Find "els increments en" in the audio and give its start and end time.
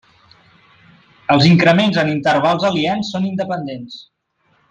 1.33-2.09